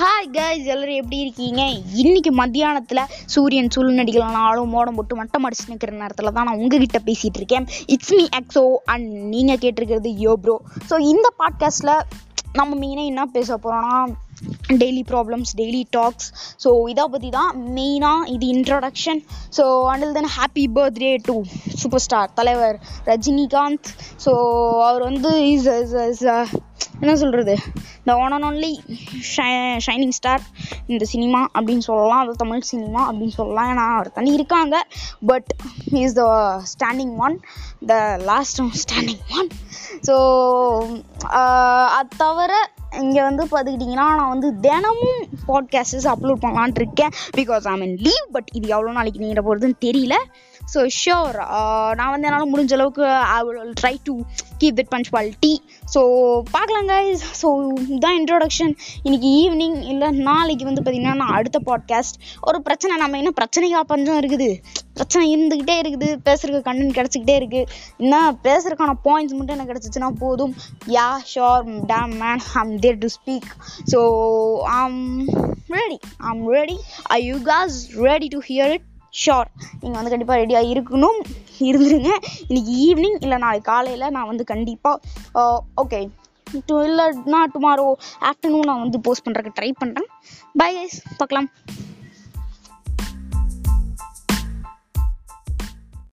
[0.00, 1.62] Hi guys எல்லாரும் எப்படி இருக்கீங்க?
[2.02, 7.66] இன்றைக்கி மத்தியானத்தில் சூரியன் சுழுநடிகளானாலும் மோடம் போட்டு மட்டம் அடிச்சு நிற்கிற நேரத்தில் தான் நான் உங்ககிட்ட பேசிகிட்டு இருக்கேன்.
[7.94, 8.62] இட்ஸ் மீ எக்ஸோ
[8.92, 10.56] அண்ட் நீங்கள் கேட்டிருக்கிறது யோ ப்ரோ
[10.90, 11.94] ஸோ இந்த பாட்காஸ்ட்டில்
[12.60, 13.98] நம்ம மெயினாக என்ன பேச போகிறோன்னா
[14.82, 16.28] daily problems daily talks
[16.64, 19.20] so இதை பற்றி தான் மெயினாக இது introduction
[19.58, 21.36] so until then happy birthday to
[21.82, 22.78] super star தலைவர்
[23.10, 23.90] ரஜினிகாந்த்.
[24.24, 24.32] ஸோ
[24.88, 25.68] அவர் வந்து இஸ்
[26.08, 26.26] இஸ்
[27.00, 27.54] என்ன சொல்கிறது
[27.98, 28.70] இந்த one and only
[29.86, 30.42] shining star
[30.86, 32.22] இந்த சினிமா அப்படின்னு சொல்லலாம்.
[32.22, 33.68] அது தமிழ் சினிமா அப்படின்னு சொல்லலாம்.
[33.72, 34.76] ஏன்னா அவர் தனி இருக்காங்க.
[35.26, 35.50] But
[36.04, 36.24] is the
[36.72, 37.36] standing one
[37.86, 37.94] the
[38.30, 39.50] last standing one
[40.08, 40.16] so
[41.98, 42.52] அது தவிர
[42.98, 47.12] இங்கே வந்து பார்த்துக்கிட்டிங்கன்னா நான் வந்து தினமும் பாட்காஸ்டஸ் அப்லோட் பண்ணலான்ட்டு இருக்கேன்.
[47.36, 50.16] Because I mean leave but இது எவ்வளோ நாளைக்கு நீங்கள் போகிறதுன்னு தெரியல.
[50.74, 51.36] ஸோ ஷோர்
[51.94, 54.14] நான் வந்து என்னால் முடிஞ்ச அளவுக்கு I will try to
[54.58, 55.52] keep that punctuality
[55.94, 56.00] so
[56.50, 57.48] பார்க்கலாம் கைஸ் ஸோ
[57.80, 63.32] இதுதான் இன்ட்ரோடக்ஷன் இன்னைக்கு ஈவினிங் இல்லை நாளைக்கு வந்து பார்த்திங்கன்னா நான் அடுத்த பாட்காஸ்ட் ஒரு பிரச்சனை நம்ம என்ன
[63.40, 64.62] பிரச்சனைக்காக பஞ்சம் இருக்குது?
[65.00, 66.08] பிரச்சனை இருந்துக்கிட்டே இருக்குது.
[66.28, 67.68] பேசுறதுக்கு கண்டென்ட் கிடச்சிக்கிட்டே இருக்குது
[68.02, 70.54] என்ன பேசுறதுக்கான பாயிண்ட்ஸ் மட்டும் எனக்கு கிடச்சிச்சின்னா போதும்.
[70.96, 73.50] Ya sure damn man I'm there to speak
[73.92, 74.00] so
[74.82, 75.00] I'm
[75.78, 75.98] ready
[76.30, 76.78] I'm ready
[77.16, 77.76] I you cause
[78.08, 78.86] ready to hear it
[79.22, 79.48] sure
[79.82, 81.20] நீங்கள் வந்து கண்டிப்பாக ரெடியாக இருக்கணும்.
[81.68, 82.10] இருந்துருங்க.
[82.48, 86.00] இன்னைக்கு ஈவினிங் இல்லை நாளைக்கு காலையில் நான் வந்து கண்டிப்பாக ஓகே
[86.68, 87.86] டு இல்லைனா டுமாரோ
[88.30, 90.08] ஆஃப்டர்நூன் நான் வந்து போஸ்ட் பண்ணுறதுக்கு ட்ரை பண்ணுறேன்
[90.60, 91.48] பை கைஸ் பார்க்கலாம்.